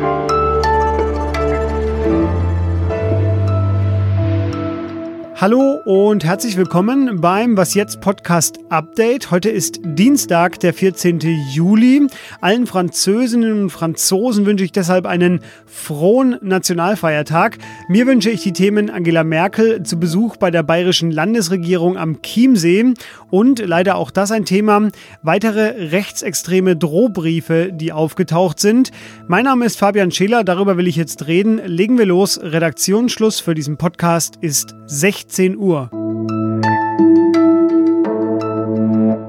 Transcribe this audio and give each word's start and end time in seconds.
Bye. 0.00 0.29
Hallo 5.40 5.80
und 5.86 6.22
herzlich 6.22 6.58
willkommen 6.58 7.22
beim 7.22 7.56
Was 7.56 7.72
jetzt 7.72 8.02
Podcast 8.02 8.58
Update. 8.68 9.30
Heute 9.30 9.48
ist 9.48 9.80
Dienstag, 9.82 10.60
der 10.60 10.74
14. 10.74 11.20
Juli. 11.54 12.08
Allen 12.42 12.66
Französinnen 12.66 13.62
und 13.62 13.70
Franzosen 13.70 14.44
wünsche 14.44 14.66
ich 14.66 14.72
deshalb 14.72 15.06
einen 15.06 15.40
frohen 15.64 16.36
Nationalfeiertag. 16.42 17.56
Mir 17.88 18.06
wünsche 18.06 18.28
ich 18.28 18.42
die 18.42 18.52
Themen 18.52 18.90
Angela 18.90 19.24
Merkel 19.24 19.82
zu 19.82 19.98
Besuch 19.98 20.36
bei 20.36 20.50
der 20.50 20.62
bayerischen 20.62 21.10
Landesregierung 21.10 21.96
am 21.96 22.20
Chiemsee 22.20 22.92
und 23.30 23.60
leider 23.60 23.96
auch 23.96 24.10
das 24.10 24.32
ein 24.32 24.44
Thema, 24.44 24.90
weitere 25.22 25.90
rechtsextreme 25.90 26.76
Drohbriefe, 26.76 27.70
die 27.72 27.92
aufgetaucht 27.92 28.60
sind. 28.60 28.90
Mein 29.26 29.44
Name 29.44 29.64
ist 29.64 29.78
Fabian 29.78 30.10
Scheler, 30.10 30.44
darüber 30.44 30.76
will 30.76 30.86
ich 30.86 30.96
jetzt 30.96 31.28
reden. 31.28 31.62
Legen 31.64 31.96
wir 31.96 32.04
los. 32.04 32.38
Redaktionsschluss 32.42 33.40
für 33.40 33.54
diesen 33.54 33.78
Podcast 33.78 34.36
ist 34.42 34.74
16 34.84 35.29
16 35.30 35.56
Uhr. 35.56 35.90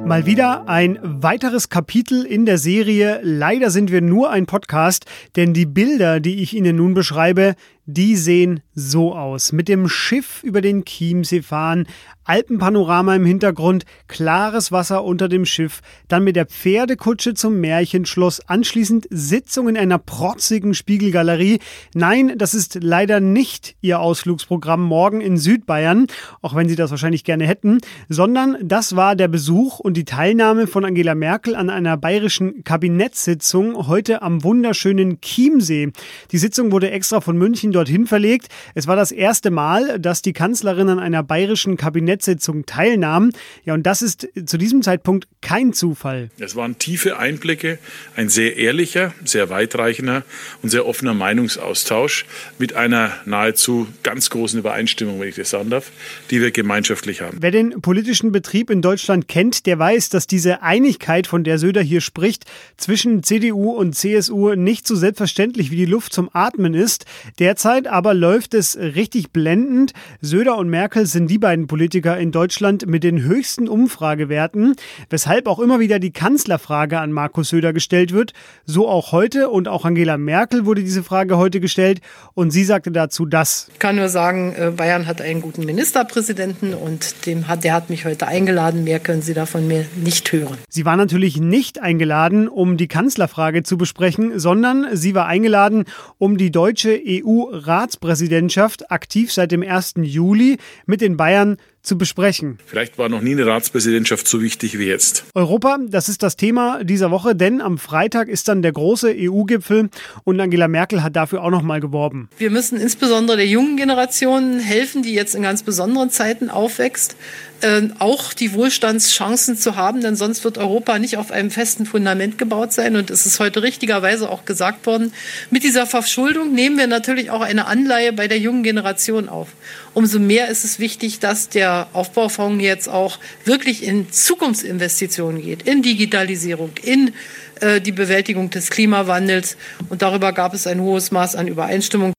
Mal 0.04 0.26
wieder 0.26 0.68
ein 0.68 0.98
weiteres 1.04 1.70
Kapitel 1.70 2.26
in 2.26 2.48
der 2.48 2.58
Serie. 2.58 3.20
Leider 3.22 3.70
sind 3.70 3.91
wir 3.91 4.02
nur 4.02 4.32
ein 4.32 4.48
Podcast, 4.48 5.05
denn 5.36 5.54
die 5.54 5.68
Bilder, 5.68 6.20
die 6.20 6.41
ich 6.41 6.55
Ihnen 6.55 6.76
nun 6.77 6.96
beschreibe, 6.96 7.55
die 7.94 8.16
sehen 8.16 8.62
so 8.73 9.16
aus. 9.16 9.52
Mit 9.52 9.68
dem 9.68 9.88
Schiff 9.90 10.44
über 10.44 10.62
den 10.62 10.86
Chiemsee 10.86 11.41
fahren, 11.41 11.88
Alpenpanorama 12.23 13.16
im 13.16 13.26
Hintergrund, 13.26 13.84
klares 14.08 14.72
Wasser 14.72 15.04
unter 15.04 15.27
dem 15.27 15.45
Schiff, 15.45 15.82
dann 16.08 16.23
mit 16.23 16.35
der 16.35 16.46
Pferdekutsche 16.46 17.34
zum 17.34 17.59
Märchenschloss, 17.59 18.41
anschließend 18.48 19.08
Sitzung 19.09 19.68
in 19.68 19.77
einer 19.77 19.98
protzigen 19.98 20.73
Spiegelgalerie. 20.73 21.59
Nein, 21.94 22.35
das 22.38 22.54
ist 22.54 22.77
leider 22.82 23.20
nicht 23.20 23.76
Ihr 23.82 23.99
Ausflugsprogramm 23.99 24.84
morgen 24.84 25.20
in 25.20 25.38
Südbayern, 25.38 26.07
auch 26.41 26.55
wenn 26.55 26.70
Sie 26.70 26.76
das 26.76 26.91
wahrscheinlich 26.91 27.23
gerne 27.23 27.48
hätten, 27.48 27.79
sondern 28.07 28.57
das 28.62 28.96
war 28.96 29.16
der 29.16 29.27
Besuch 29.27 29.79
und 29.79 29.98
die 29.98 30.05
Teilnahme 30.05 30.68
von 30.68 30.85
Angela 30.85 31.16
Merkel 31.16 31.55
an 31.55 31.70
einer 31.70 31.98
bayerischen 31.98 32.63
Kabinettssitzung 32.63 33.88
heute 33.88 34.21
am 34.21 34.44
wunderschönen 34.44 35.20
Chiemsee. 35.21 35.91
Die 36.32 36.38
Sitzung 36.38 36.71
wurde 36.71 36.91
extra 36.91 37.20
von 37.20 37.38
München 37.38 37.71
dorthin 37.82 38.05
verlegt. 38.05 38.48
Es 38.76 38.85
war 38.85 38.96
das 38.96 39.12
erste 39.12 39.49
Mal, 39.49 39.99
dass 39.99 40.21
die 40.21 40.34
Kanzlerin 40.34 40.90
an 40.90 40.99
einer 40.99 41.24
bayerischen 41.24 41.77
Kabinettssitzung 41.77 42.65
teilnahm. 42.68 43.32
Ja, 43.65 43.73
und 43.73 43.84
das 43.84 44.04
ist 44.04 44.27
zu 44.46 44.57
diesem 44.57 44.84
Zeitpunkt 44.84 45.27
kein 45.41 45.73
Zufall. 45.73 46.29
Es 46.40 46.55
waren 46.55 46.77
tiefe 46.77 47.18
Einblicke, 47.18 47.79
ein 48.15 48.29
sehr 48.29 48.57
ehrlicher, 48.57 49.13
sehr 49.26 49.49
weitreichender 49.49 50.23
und 50.62 50.70
sehr 50.70 50.85
offener 50.85 51.15
Meinungsaustausch 51.15 52.26
mit 52.60 52.73
einer 52.73 53.12
nahezu 53.26 53.88
ganz 54.04 54.29
großen 54.29 54.60
Übereinstimmung, 54.60 55.20
wenn 55.20 55.29
ich 55.29 55.35
das 55.35 55.49
sagen 55.49 55.71
darf, 55.71 55.91
die 56.29 56.40
wir 56.40 56.51
gemeinschaftlich 56.51 57.21
haben. 57.21 57.38
Wer 57.41 57.51
den 57.51 57.82
politischen 57.82 58.32
Betrieb 58.32 58.70
in 58.70 58.84
Deutschland 58.84 59.27
kennt, 59.27 59.66
der 59.66 59.79
weiß, 59.79 60.10
dass 60.10 60.27
diese 60.27 60.62
Einigkeit, 60.62 61.26
von 61.26 61.43
der 61.43 61.57
Söder 61.57 61.82
hier 61.82 62.01
spricht, 62.01 62.45
zwischen 62.77 63.23
CDU 63.23 63.71
und 63.71 63.95
CSU 63.95 64.53
nicht 64.53 64.85
so 64.85 64.95
selbstverständlich 64.95 65.72
wie 65.72 65.78
die 65.78 65.85
Luft 65.85 66.13
zum 66.13 66.29
Atmen 66.34 66.73
ist. 66.73 67.06
Derzeit 67.40 67.71
Derzeit 67.72 67.88
aber 67.88 68.14
läuft 68.14 68.53
es 68.53 68.78
richtig 68.78 69.31
blendend. 69.31 69.94
Söder 70.19 70.58
und 70.58 70.69
Merkel 70.69 71.06
sind 71.06 71.31
die 71.31 71.38
beiden 71.38 71.68
Politiker 71.68 72.18
in 72.18 72.34
Deutschland 72.34 72.86
mit 72.86 73.06
den 73.06 73.24
höchsten 73.24 73.69
Umfragewerten, 73.69 74.75
weshalb 75.09 75.47
auch 75.47 75.59
immer 75.59 75.80
wieder 75.80 75.97
die 76.00 76.12
Kanzlerfrage 76.12 77.00
an 77.00 77.13
Markus 77.13 77.47
Söder 77.47 77.72
gestellt 77.72 78.12
wird. 78.12 78.34
So 78.66 78.90
auch 78.90 79.13
heute 79.13 79.50
und 79.50 79.69
auch 79.69 79.86
Angela 79.86 80.18
Merkel 80.18 80.66
wurde 80.66 80.84
diese 80.84 81.02
Frage 81.02 81.38
heute 81.38 81.62
gestellt 81.62 82.02
und 82.34 82.52
sie 82.52 82.66
sagte 82.66 82.91
dazu 82.91 83.25
das. 83.25 83.69
Ich 83.72 83.80
kann 83.80 83.96
nur 83.96 84.09
sagen, 84.09 84.53
äh, 84.58 84.72
Bayern 84.75 85.08
hat 85.08 85.22
einen 85.22 85.40
guten 85.40 85.63
Ministerpräsidenten 85.63 86.74
und 86.74 87.25
dem 87.25 87.47
hat, 87.47 87.63
der 87.63 87.74
hat 87.74 87.90
mich 87.90 88.03
heute 88.03 88.28
eingeladen. 88.28 88.84
Mehr 88.84 89.00
können 89.00 89.22
Sie 89.22 89.34
davon 89.34 89.66
mir 89.69 89.85
nicht 89.95 90.29
hören. 90.34 90.57
Sie 90.68 90.84
war 90.84 90.97
natürlich 90.97 91.40
nicht 91.40 91.81
eingeladen, 91.81 92.50
um 92.50 92.75
die 92.75 92.90
Kanzlerfrage 92.90 93.63
zu 93.63 93.78
besprechen, 93.78 94.40
sondern 94.40 94.88
sie 94.94 95.16
war 95.16 95.28
eingeladen, 95.28 95.85
um 96.18 96.38
die 96.38 96.51
deutsche 96.51 97.00
EU 97.01 97.50
Ratspräsidentschaft 97.51 98.91
aktiv 98.91 99.31
seit 99.31 99.51
dem 99.51 99.62
1. 99.62 99.95
Juli 99.97 100.57
mit 100.85 101.01
den 101.01 101.17
Bayern 101.17 101.57
zu 101.81 101.97
besprechen. 101.97 102.59
Vielleicht 102.66 102.97
war 102.97 103.09
noch 103.09 103.22
nie 103.22 103.31
eine 103.31 103.46
Ratspräsidentschaft 103.46 104.28
so 104.28 104.42
wichtig 104.42 104.78
wie 104.78 104.86
jetzt. 104.86 105.25
Europa, 105.34 105.78
das 105.88 106.09
ist 106.09 106.24
das 106.24 106.36
Thema 106.36 106.84
dieser 106.84 107.12
Woche, 107.12 107.36
denn 107.36 107.62
am 107.62 107.78
Freitag 107.78 108.28
ist 108.28 108.47
dann 108.47 108.62
der 108.62 108.72
große 108.72 109.16
EU-Gipfel 109.18 109.90
und 110.24 110.40
Angela 110.40 110.68
Merkel 110.68 111.03
hat 111.03 111.16
dafür 111.16 111.44
auch 111.44 111.50
noch 111.50 111.64
mal 111.64 111.80
geworben. 111.80 112.30
Wir 112.38 112.52
müssen 112.52 112.80
insbesondere 112.80 113.38
der 113.38 113.47
jungen 113.47 113.78
Generation 113.78 114.59
helfen, 114.59 115.02
die 115.02 115.14
jetzt 115.14 115.36
in 115.36 115.42
ganz 115.42 115.64
besonderen 115.64 116.09
Zeiten 116.09 116.50
aufwächst, 116.50 117.16
äh, 117.62 117.81
auch 118.00 118.34
die 118.34 118.53
Wohlstandschancen 118.53 119.56
zu 119.56 119.75
haben, 119.75 120.02
denn 120.02 120.16
sonst 120.16 120.44
wird 120.44 120.58
Europa 120.58 121.00
nicht 121.00 121.18
auf 121.18 121.31
einem 121.31 121.52
festen 121.52 121.86
Fundament 121.86 122.38
gebaut 122.38 122.74
sein. 122.74 122.96
Und 122.96 123.09
es 123.09 123.25
ist 123.25 123.40
heute 123.40 123.63
richtigerweise 123.63 124.30
auch 124.30 124.46
gesagt 124.46 124.86
worden, 124.86 125.13
mit 125.50 125.63
dieser 125.63 125.86
Verschuldung 125.86 126.53
nehmen 126.53 126.78
wir 126.78 126.88
natürlich 126.88 127.31
auch 127.31 127.42
eine 127.42 127.66
Anleihe 127.66 128.13
bei 128.13 128.28
der 128.28 128.40
jungen 128.40 128.63
Generation 128.63 129.30
auf. 129.30 129.50
Umso 129.94 130.19
mehr 130.19 130.48
ist 130.48 130.63
es 130.63 130.80
wichtig, 130.80 131.19
dass 131.19 131.50
der 131.50 131.70
Aufbaufonds 131.93 132.63
jetzt 132.63 132.87
auch 132.87 133.19
wirklich 133.45 133.83
in 133.83 134.11
Zukunftsinvestitionen 134.11 135.41
geht, 135.41 135.63
in 135.63 135.81
Digitalisierung, 135.81 136.71
in 136.83 137.13
äh, 137.59 137.81
die 137.81 137.91
Bewältigung 137.91 138.49
des 138.49 138.69
Klimawandels. 138.69 139.57
Und 139.89 140.01
darüber 140.01 140.33
gab 140.33 140.53
es 140.53 140.67
ein 140.67 140.81
hohes 140.81 141.11
Maß 141.11 141.35
an 141.35 141.47
Übereinstimmung. 141.47 142.13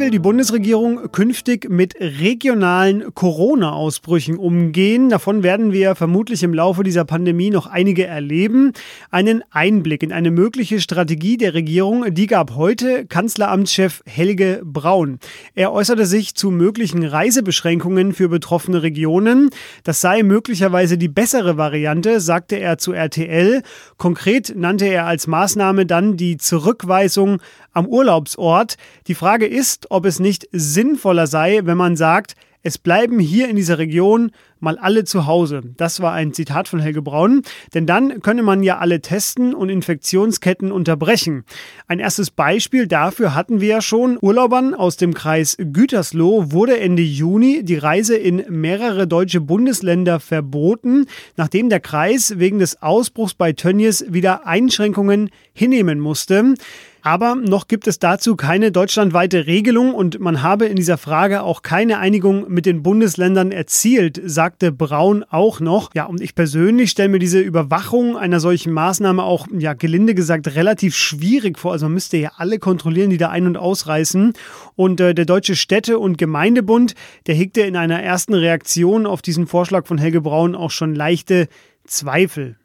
Will 0.00 0.10
die 0.10 0.18
Bundesregierung 0.18 1.12
künftig 1.12 1.68
mit 1.68 1.94
regionalen 2.00 3.14
Corona-Ausbrüchen 3.14 4.38
umgehen? 4.38 5.10
Davon 5.10 5.42
werden 5.42 5.72
wir 5.72 5.94
vermutlich 5.94 6.42
im 6.42 6.54
Laufe 6.54 6.82
dieser 6.82 7.04
Pandemie 7.04 7.50
noch 7.50 7.66
einige 7.66 8.06
erleben. 8.06 8.72
Einen 9.10 9.44
Einblick 9.50 10.02
in 10.02 10.10
eine 10.10 10.30
mögliche 10.30 10.80
Strategie 10.80 11.36
der 11.36 11.52
Regierung, 11.52 12.14
die 12.14 12.26
gab 12.26 12.56
heute 12.56 13.04
Kanzleramtschef 13.04 14.02
Helge 14.06 14.62
Braun. 14.64 15.18
Er 15.54 15.70
äußerte 15.70 16.06
sich 16.06 16.34
zu 16.34 16.50
möglichen 16.50 17.04
Reisebeschränkungen 17.04 18.14
für 18.14 18.30
betroffene 18.30 18.82
Regionen. 18.82 19.50
Das 19.84 20.00
sei 20.00 20.22
möglicherweise 20.22 20.96
die 20.96 21.08
bessere 21.08 21.58
Variante, 21.58 22.20
sagte 22.20 22.56
er 22.56 22.78
zu 22.78 22.94
RTL. 22.94 23.62
Konkret 23.98 24.54
nannte 24.56 24.86
er 24.86 25.04
als 25.04 25.26
Maßnahme 25.26 25.84
dann 25.84 26.16
die 26.16 26.38
Zurückweisung 26.38 27.42
am 27.72 27.86
Urlaubsort. 27.86 28.76
Die 29.06 29.14
Frage 29.14 29.46
ist, 29.46 29.89
ob 29.90 30.06
es 30.06 30.20
nicht 30.20 30.48
sinnvoller 30.52 31.26
sei, 31.26 31.60
wenn 31.64 31.76
man 31.76 31.96
sagt, 31.96 32.34
es 32.62 32.76
bleiben 32.76 33.18
hier 33.18 33.48
in 33.48 33.56
dieser 33.56 33.78
Region 33.78 34.32
mal 34.58 34.76
alle 34.76 35.04
zu 35.04 35.26
Hause. 35.26 35.62
Das 35.78 36.02
war 36.02 36.12
ein 36.12 36.34
Zitat 36.34 36.68
von 36.68 36.78
Helge 36.78 37.00
Braun. 37.00 37.40
Denn 37.72 37.86
dann 37.86 38.20
könne 38.20 38.42
man 38.42 38.62
ja 38.62 38.76
alle 38.76 39.00
testen 39.00 39.54
und 39.54 39.70
Infektionsketten 39.70 40.70
unterbrechen. 40.70 41.44
Ein 41.88 42.00
erstes 42.00 42.30
Beispiel 42.30 42.86
dafür 42.86 43.34
hatten 43.34 43.62
wir 43.62 43.68
ja 43.68 43.80
schon. 43.80 44.18
Urlaubern 44.20 44.74
aus 44.74 44.98
dem 44.98 45.14
Kreis 45.14 45.56
Gütersloh 45.58 46.52
wurde 46.52 46.78
Ende 46.78 47.02
Juni 47.02 47.62
die 47.64 47.78
Reise 47.78 48.16
in 48.16 48.44
mehrere 48.50 49.06
deutsche 49.06 49.40
Bundesländer 49.40 50.20
verboten, 50.20 51.06
nachdem 51.38 51.70
der 51.70 51.80
Kreis 51.80 52.38
wegen 52.38 52.58
des 52.58 52.82
Ausbruchs 52.82 53.32
bei 53.32 53.54
Tönnies 53.54 54.04
wieder 54.08 54.46
Einschränkungen 54.46 55.30
hinnehmen 55.54 55.98
musste. 55.98 56.54
Aber 57.02 57.34
noch 57.34 57.68
gibt 57.68 57.86
es 57.86 57.98
dazu 57.98 58.36
keine 58.36 58.72
deutschlandweite 58.72 59.46
Regelung 59.46 59.94
und 59.94 60.20
man 60.20 60.42
habe 60.42 60.66
in 60.66 60.76
dieser 60.76 60.98
Frage 60.98 61.42
auch 61.42 61.62
keine 61.62 61.98
Einigung 61.98 62.46
mit 62.48 62.66
den 62.66 62.82
Bundesländern 62.82 63.52
erzielt, 63.52 64.20
sagte 64.24 64.72
Braun 64.72 65.24
auch 65.28 65.60
noch. 65.60 65.94
Ja, 65.94 66.04
und 66.06 66.20
ich 66.20 66.34
persönlich 66.34 66.90
stelle 66.90 67.08
mir 67.08 67.18
diese 67.18 67.40
Überwachung 67.40 68.16
einer 68.16 68.40
solchen 68.40 68.72
Maßnahme 68.72 69.22
auch, 69.22 69.46
ja, 69.56 69.72
gelinde 69.74 70.14
gesagt, 70.14 70.54
relativ 70.54 70.94
schwierig 70.94 71.58
vor. 71.58 71.72
Also 71.72 71.86
man 71.86 71.94
müsste 71.94 72.16
ja 72.16 72.32
alle 72.36 72.58
kontrollieren, 72.58 73.10
die 73.10 73.18
da 73.18 73.30
ein- 73.30 73.46
und 73.46 73.56
ausreißen. 73.56 74.32
Und 74.76 75.00
äh, 75.00 75.14
der 75.14 75.24
Deutsche 75.24 75.56
Städte- 75.56 75.98
und 75.98 76.18
Gemeindebund, 76.18 76.94
der 77.26 77.34
hegte 77.34 77.62
in 77.62 77.76
einer 77.76 78.02
ersten 78.02 78.34
Reaktion 78.34 79.06
auf 79.06 79.22
diesen 79.22 79.46
Vorschlag 79.46 79.86
von 79.86 79.98
Helge 79.98 80.20
Braun 80.20 80.54
auch 80.54 80.70
schon 80.70 80.94
leichte 80.94 81.48
Zweifel. 81.86 82.56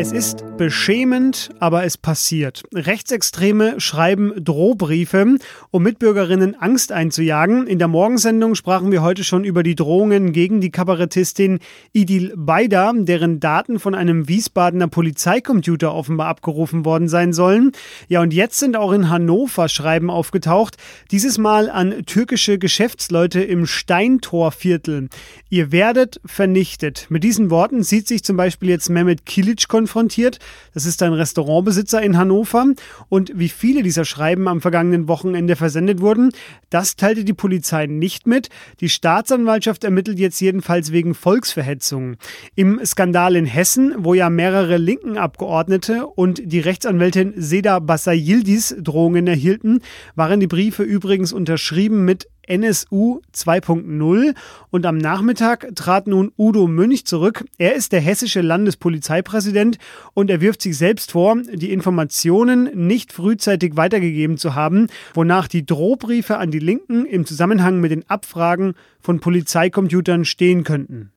Es 0.00 0.12
ist 0.12 0.56
beschämend, 0.56 1.50
aber 1.58 1.84
es 1.84 1.98
passiert. 1.98 2.62
Rechtsextreme 2.74 3.78
schreiben 3.80 4.32
Drohbriefe, 4.42 5.36
um 5.70 5.82
Mitbürgerinnen 5.82 6.54
Angst 6.54 6.90
einzujagen. 6.90 7.66
In 7.66 7.78
der 7.78 7.88
Morgensendung 7.88 8.54
sprachen 8.54 8.92
wir 8.92 9.02
heute 9.02 9.24
schon 9.24 9.44
über 9.44 9.62
die 9.62 9.74
Drohungen 9.74 10.32
gegen 10.32 10.62
die 10.62 10.70
Kabarettistin 10.70 11.58
Idil 11.92 12.32
Baida, 12.34 12.94
deren 12.94 13.40
Daten 13.40 13.78
von 13.78 13.94
einem 13.94 14.26
Wiesbadener 14.26 14.88
Polizeicomputer 14.88 15.94
offenbar 15.94 16.28
abgerufen 16.28 16.86
worden 16.86 17.08
sein 17.08 17.34
sollen. 17.34 17.72
Ja, 18.08 18.22
und 18.22 18.32
jetzt 18.32 18.58
sind 18.58 18.76
auch 18.76 18.92
in 18.92 19.10
Hannover 19.10 19.68
Schreiben 19.68 20.08
aufgetaucht, 20.08 20.78
dieses 21.10 21.36
Mal 21.36 21.68
an 21.68 22.06
türkische 22.06 22.58
Geschäftsleute 22.58 23.42
im 23.42 23.66
Steintorviertel. 23.66 25.10
Ihr 25.50 25.72
werdet 25.72 26.22
vernichtet. 26.24 27.06
Mit 27.10 27.22
diesen 27.22 27.50
Worten 27.50 27.82
sieht 27.82 28.08
sich 28.08 28.24
zum 28.24 28.38
Beispiel 28.38 28.70
jetzt 28.70 28.88
Mehmet 28.88 29.19
Kilicko 29.24 29.50
konfrontiert. 29.68 30.38
Das 30.74 30.84
ist 30.84 31.02
ein 31.02 31.12
Restaurantbesitzer 31.12 32.02
in 32.02 32.16
Hannover. 32.16 32.66
Und 33.08 33.32
wie 33.34 33.48
viele 33.48 33.82
dieser 33.82 34.04
Schreiben 34.04 34.48
am 34.48 34.60
vergangenen 34.60 35.08
Wochenende 35.08 35.56
versendet 35.56 36.00
wurden, 36.00 36.30
das 36.68 36.96
teilte 36.96 37.24
die 37.24 37.32
Polizei 37.32 37.86
nicht 37.86 38.26
mit. 38.26 38.48
Die 38.80 38.88
Staatsanwaltschaft 38.88 39.84
ermittelt 39.84 40.18
jetzt 40.18 40.40
jedenfalls 40.40 40.92
wegen 40.92 41.14
Volksverhetzung. 41.14 42.16
Im 42.54 42.80
Skandal 42.84 43.36
in 43.36 43.46
Hessen, 43.46 43.94
wo 43.98 44.14
ja 44.14 44.28
mehrere 44.28 44.76
linken 44.76 45.16
Abgeordnete 45.16 46.06
und 46.06 46.42
die 46.44 46.60
Rechtsanwältin 46.60 47.34
Seda 47.36 47.78
Bassayildis 47.78 48.76
Drohungen 48.78 49.26
erhielten, 49.26 49.80
waren 50.14 50.40
die 50.40 50.46
Briefe 50.46 50.82
übrigens 50.82 51.32
unterschrieben 51.32 52.04
mit 52.04 52.28
NSU 52.50 53.20
2.0 53.32 54.34
und 54.70 54.84
am 54.84 54.98
Nachmittag 54.98 55.68
trat 55.76 56.06
nun 56.06 56.32
Udo 56.36 56.66
Münch 56.66 57.06
zurück. 57.06 57.44
Er 57.58 57.74
ist 57.74 57.92
der 57.92 58.00
hessische 58.00 58.40
Landespolizeipräsident 58.40 59.78
und 60.12 60.30
er 60.30 60.40
wirft 60.40 60.60
sich 60.60 60.76
selbst 60.76 61.12
vor, 61.12 61.36
die 61.36 61.72
Informationen 61.72 62.70
nicht 62.74 63.12
frühzeitig 63.12 63.76
weitergegeben 63.76 64.36
zu 64.36 64.54
haben, 64.54 64.88
wonach 65.14 65.48
die 65.48 65.64
Drohbriefe 65.64 66.38
an 66.38 66.50
die 66.50 66.58
Linken 66.58 67.06
im 67.06 67.24
Zusammenhang 67.24 67.80
mit 67.80 67.92
den 67.92 68.08
Abfragen 68.10 68.74
von 69.00 69.20
Polizeicomputern 69.20 70.24
stehen 70.24 70.64
könnten. 70.64 71.12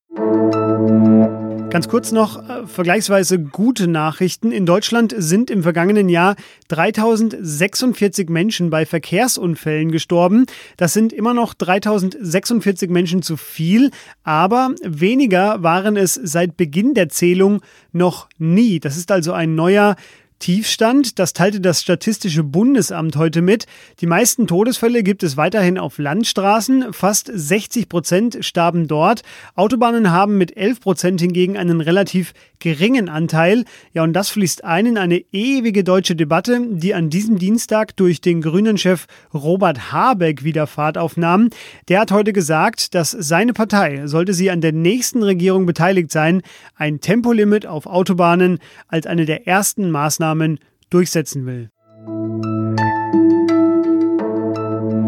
Ganz 1.74 1.88
kurz 1.88 2.12
noch 2.12 2.38
äh, 2.48 2.68
vergleichsweise 2.68 3.40
gute 3.40 3.88
Nachrichten. 3.88 4.52
In 4.52 4.68
Deutschland 4.68 5.16
sind 5.18 5.50
im 5.50 5.64
vergangenen 5.64 6.08
Jahr 6.08 6.36
3046 6.68 8.30
Menschen 8.30 8.70
bei 8.70 8.86
Verkehrsunfällen 8.86 9.92
gestorben. 9.92 10.46
Das 10.78 10.94
sind 10.94 11.12
immer 11.12 11.34
noch 11.34 11.56
3046 11.56 12.92
Menschen 12.92 13.24
zu 13.24 13.38
viel, 13.38 13.90
aber 14.24 14.76
weniger 14.84 15.64
waren 15.64 15.98
es 15.98 16.14
seit 16.14 16.58
Beginn 16.58 16.94
der 16.94 17.10
Zählung 17.10 17.64
noch 17.92 18.30
nie. 18.38 18.80
Das 18.80 18.96
ist 18.96 19.12
also 19.12 19.34
ein 19.34 19.56
neuer 19.56 19.96
Tiefstand. 20.44 21.20
Das 21.20 21.32
teilte 21.32 21.62
das 21.62 21.80
Statistische 21.80 22.44
Bundesamt 22.44 23.16
heute 23.16 23.42
mit. 23.42 23.66
Die 24.02 24.08
meisten 24.08 24.46
Todesfälle 24.46 25.02
gibt 25.02 25.24
es 25.24 25.38
weiterhin 25.38 25.78
auf 25.78 25.98
Landstraßen. 25.98 26.92
Fast 26.92 27.32
60 27.34 27.88
Prozent 27.88 28.40
starben 28.42 28.90
dort. 28.90 29.22
Autobahnen 29.56 30.12
haben 30.12 30.38
mit 30.38 30.58
11 30.58 30.82
Prozent 30.82 31.22
hingegen 31.22 31.56
einen 31.56 31.80
relativ 31.80 32.34
geringen 32.60 33.08
Anteil. 33.08 33.64
Ja, 33.94 34.04
und 34.04 34.12
das 34.12 34.32
fließt 34.32 34.66
ein 34.66 34.86
in 34.86 34.98
eine 34.98 35.24
ewige 35.32 35.86
deutsche 35.86 36.18
Debatte, 36.18 36.60
die 36.72 36.94
an 36.94 37.10
diesem 37.10 37.38
Dienstag 37.38 37.96
durch 37.96 38.20
den 38.20 38.42
Grünen-Chef 38.42 39.06
Robert 39.34 39.94
Habeck 39.94 40.44
wieder 40.44 40.68
Fahrt 40.68 40.98
aufnahm. 40.98 41.52
Der 41.88 42.02
hat 42.02 42.12
heute 42.12 42.34
gesagt, 42.34 42.96
dass 42.96 43.12
seine 43.12 43.54
Partei, 43.54 44.08
sollte 44.08 44.34
sie 44.34 44.52
an 44.52 44.60
der 44.60 44.74
nächsten 44.74 45.24
Regierung 45.24 45.66
beteiligt 45.66 46.12
sein, 46.12 46.42
ein 46.76 47.00
Tempolimit 47.00 47.66
auf 47.66 47.86
Autobahnen 47.86 48.60
als 48.90 49.08
eine 49.08 49.26
der 49.26 49.48
ersten 49.48 49.90
Maßnahmen 49.90 50.33
Maßnahmen 50.34 50.60
durchsetzen 50.90 51.46
will. 51.46 51.70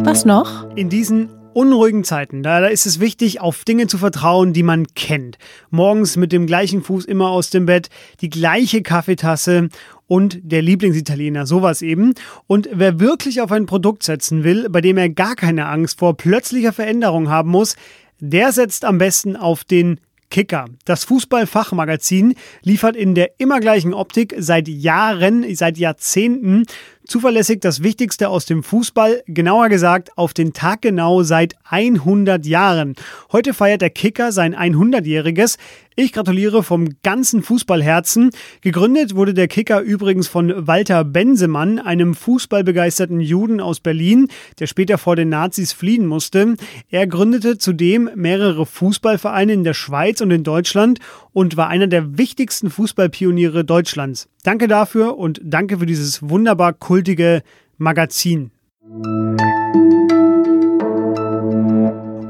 Was 0.06 0.26
noch? 0.26 0.70
In 0.76 0.90
diesen 0.90 1.30
unruhigen 1.54 2.04
Zeiten, 2.04 2.44
da, 2.44 2.60
da, 2.60 2.68
ist 2.68 2.86
es 2.86 3.00
wichtig, 3.00 3.40
auf 3.40 3.64
Dinge 3.64 3.88
zu 3.88 3.98
vertrauen, 3.98 4.54
die 4.54 4.64
man 4.64 4.88
kennt. 4.94 5.38
Morgens 5.70 6.18
mit 6.18 6.32
dem 6.32 6.48
gleichen 6.48 6.84
Fuß 6.84 7.06
immer 7.06 7.30
aus 7.30 7.50
dem 7.50 7.66
Bett, 7.66 7.90
die 8.22 8.30
gleiche 8.30 8.82
Kaffeetasse 8.82 9.70
und 10.06 10.40
der 10.44 10.62
Lieblingsitaliener, 10.62 11.46
sowas 11.46 11.82
eben. 11.82 12.14
Und 12.46 12.70
wer 12.74 13.00
wirklich 13.00 13.42
auf 13.42 13.52
ein 13.52 13.66
Produkt 13.68 14.04
setzen 14.04 14.44
will, 14.44 14.70
bei 14.70 14.82
dem 14.82 14.98
er 14.98 15.10
gar 15.10 15.36
keine 15.36 15.68
Angst 15.68 16.00
vor 16.00 16.18
plötzlicher 16.18 16.74
Veränderung 16.74 17.30
haben 17.30 17.50
muss, 17.50 17.76
der 18.20 18.52
setzt 18.52 18.86
am 18.86 18.98
besten 18.98 19.36
auf 19.36 19.64
den 19.64 20.00
Kicker. 20.36 20.66
Das 20.84 21.06
Fußballfachmagazin 21.06 22.36
liefert 22.62 22.98
in 22.98 23.16
der 23.16 23.40
immer 23.40 23.62
gleichen 23.62 23.94
Optik 23.94 24.36
seit 24.38 24.68
Jahren, 24.68 25.46
seit 25.56 25.78
Jahrzehnten 25.78 26.66
Zuverlässig 27.08 27.62
das 27.62 27.84
Wichtigste 27.84 28.30
aus 28.30 28.48
dem 28.48 28.64
Fußball, 28.64 29.22
genauer 29.28 29.70
gesagt 29.70 30.18
auf 30.18 30.34
den 30.34 30.54
Tag 30.54 30.82
genau 30.82 31.22
seit 31.22 31.54
100 31.66 32.46
Jahren. 32.48 32.96
Heute 33.32 33.54
feiert 33.54 33.82
der 33.82 33.92
Kicker 33.92 34.32
sein 34.32 34.56
100-jähriges. 34.56 35.58
Ich 35.98 36.12
gratuliere 36.12 36.62
vom 36.62 36.90
ganzen 37.04 37.42
Fußballherzen. 37.42 38.32
Gegründet 38.60 39.16
wurde 39.16 39.34
der 39.34 39.48
Kicker 39.48 39.80
übrigens 39.80 40.28
von 40.28 40.68
Walter 40.68 41.06
Bensemann, 41.06 41.80
einem 41.80 42.16
fußballbegeisterten 42.16 43.22
Juden 43.22 43.62
aus 43.62 43.80
Berlin, 43.80 44.28
der 44.60 44.68
später 44.68 44.98
vor 44.98 45.16
den 45.16 45.30
Nazis 45.30 45.72
fliehen 45.72 46.06
musste. 46.06 46.56
Er 46.90 47.08
gründete 47.08 47.58
zudem 47.58 48.10
mehrere 48.14 48.66
Fußballvereine 48.66 49.54
in 49.54 49.64
der 49.64 49.74
Schweiz 49.74 50.20
und 50.20 50.32
in 50.32 50.44
Deutschland 50.44 51.00
und 51.32 51.56
war 51.56 51.70
einer 51.70 51.88
der 51.88 52.18
wichtigsten 52.18 52.70
Fußballpioniere 52.70 53.64
Deutschlands. 53.64 54.28
Danke 54.44 54.68
dafür 54.68 55.18
und 55.18 55.40
danke 55.46 55.80
für 55.80 55.86
dieses 55.86 56.22
wunderbar 56.30 56.74
kultige 56.74 57.42
Magazin. 57.78 58.52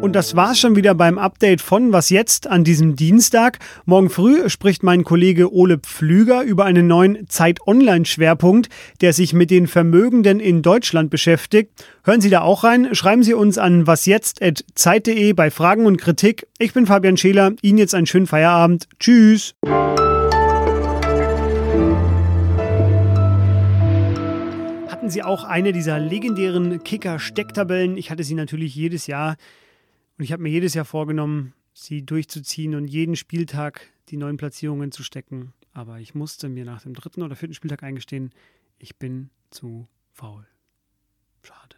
Und 0.05 0.13
das 0.13 0.35
war's 0.35 0.59
schon 0.59 0.75
wieder 0.75 0.93
beim 0.93 1.17
Update 1.17 1.61
von 1.61 1.91
Was 1.91 2.11
jetzt 2.11 2.45
an 2.45 2.63
diesem 2.63 2.95
Dienstag. 2.95 3.57
Morgen 3.85 4.11
früh 4.11 4.51
spricht 4.51 4.83
mein 4.83 5.03
Kollege 5.03 5.51
Ole 5.51 5.79
Pflüger 5.79 6.43
über 6.43 6.63
einen 6.63 6.85
neuen 6.85 7.27
Zeit-Online-Schwerpunkt, 7.27 8.69
der 9.01 9.13
sich 9.13 9.33
mit 9.33 9.49
den 9.49 9.65
Vermögenden 9.65 10.39
in 10.39 10.61
Deutschland 10.61 11.09
beschäftigt. 11.09 11.71
Hören 12.03 12.21
Sie 12.21 12.29
da 12.29 12.41
auch 12.41 12.63
rein. 12.63 12.93
Schreiben 12.93 13.23
Sie 13.23 13.33
uns 13.33 13.57
an 13.57 13.87
wasjetzt.zeit.de 13.87 15.33
bei 15.33 15.49
Fragen 15.49 15.87
und 15.87 15.97
Kritik. 15.97 16.45
Ich 16.59 16.73
bin 16.73 16.85
Fabian 16.85 17.17
Scheler. 17.17 17.53
Ihnen 17.63 17.79
jetzt 17.79 17.95
einen 17.95 18.05
schönen 18.05 18.27
Feierabend. 18.27 18.87
Tschüss. 18.99 19.55
hatten 24.87 25.09
sie 25.09 25.23
auch 25.23 25.43
eine 25.43 25.71
dieser 25.71 25.99
legendären 25.99 26.83
Kicker-Stecktabellen. 26.83 27.95
Ich 27.95 28.09
hatte 28.09 28.23
sie 28.23 28.33
natürlich 28.33 28.73
jedes 28.75 29.05
Jahr 29.05 29.35
und 30.17 30.23
ich 30.23 30.31
habe 30.31 30.43
mir 30.43 30.49
jedes 30.49 30.73
Jahr 30.73 30.85
vorgenommen, 30.85 31.53
sie 31.73 32.05
durchzuziehen 32.05 32.75
und 32.75 32.85
jeden 32.85 33.15
Spieltag 33.15 33.91
die 34.09 34.17
neuen 34.17 34.37
Platzierungen 34.37 34.91
zu 34.91 35.03
stecken. 35.03 35.53
Aber 35.73 35.99
ich 35.99 36.15
musste 36.15 36.47
mir 36.47 36.63
nach 36.63 36.83
dem 36.83 36.93
dritten 36.93 37.21
oder 37.21 37.35
vierten 37.35 37.53
Spieltag 37.53 37.83
eingestehen, 37.83 38.31
ich 38.77 38.95
bin 38.97 39.29
zu 39.49 39.87
faul. 40.11 40.47
Schade. 41.43 41.74